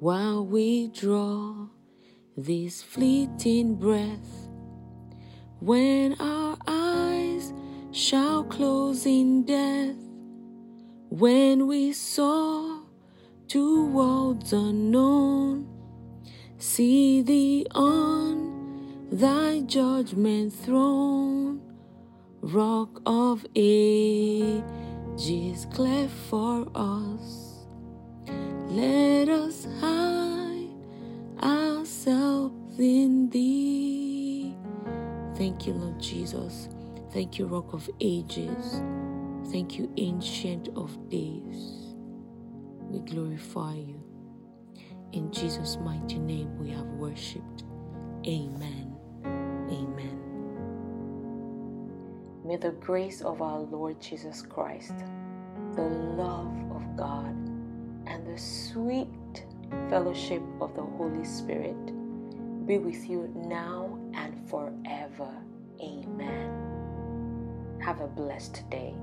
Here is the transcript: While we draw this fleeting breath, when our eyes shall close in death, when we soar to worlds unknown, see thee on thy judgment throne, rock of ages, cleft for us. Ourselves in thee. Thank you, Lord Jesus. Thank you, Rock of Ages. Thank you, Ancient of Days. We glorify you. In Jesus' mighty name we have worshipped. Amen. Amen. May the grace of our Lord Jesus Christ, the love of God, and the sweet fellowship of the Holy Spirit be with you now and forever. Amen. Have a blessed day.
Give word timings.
While 0.00 0.44
we 0.44 0.88
draw 0.88 1.68
this 2.36 2.82
fleeting 2.82 3.76
breath, 3.76 4.48
when 5.60 6.14
our 6.20 6.58
eyes 6.66 7.52
shall 7.92 8.42
close 8.44 9.06
in 9.06 9.44
death, 9.44 9.96
when 11.10 11.68
we 11.68 11.92
soar 11.92 12.82
to 13.48 13.86
worlds 13.86 14.52
unknown, 14.52 15.68
see 16.58 17.22
thee 17.22 17.64
on 17.70 19.06
thy 19.12 19.60
judgment 19.60 20.52
throne, 20.52 21.60
rock 22.42 23.00
of 23.06 23.46
ages, 23.54 24.64
cleft 25.72 26.12
for 26.28 26.66
us. 26.74 27.13
Ourselves 32.74 32.78
in 32.80 33.30
thee. 33.30 34.54
Thank 35.36 35.66
you, 35.66 35.74
Lord 35.74 36.00
Jesus. 36.00 36.68
Thank 37.12 37.38
you, 37.38 37.46
Rock 37.46 37.72
of 37.72 37.88
Ages. 38.00 38.82
Thank 39.50 39.78
you, 39.78 39.92
Ancient 39.96 40.68
of 40.76 41.08
Days. 41.08 41.94
We 42.88 43.00
glorify 43.00 43.74
you. 43.74 44.02
In 45.12 45.30
Jesus' 45.32 45.78
mighty 45.82 46.18
name 46.18 46.56
we 46.58 46.70
have 46.70 46.86
worshipped. 46.86 47.64
Amen. 48.26 48.96
Amen. 49.24 50.20
May 52.44 52.56
the 52.56 52.72
grace 52.72 53.22
of 53.22 53.40
our 53.42 53.60
Lord 53.60 54.00
Jesus 54.00 54.42
Christ, 54.42 54.94
the 55.74 55.82
love 55.82 56.54
of 56.72 56.96
God, 56.96 57.34
and 58.06 58.26
the 58.26 58.38
sweet 58.38 59.46
fellowship 59.88 60.42
of 60.60 60.74
the 60.74 60.82
Holy 60.82 61.24
Spirit 61.24 61.76
be 62.66 62.78
with 62.78 63.08
you 63.08 63.30
now 63.34 63.98
and 64.14 64.48
forever. 64.48 65.28
Amen. 65.80 67.78
Have 67.82 68.00
a 68.00 68.06
blessed 68.06 68.68
day. 68.70 68.94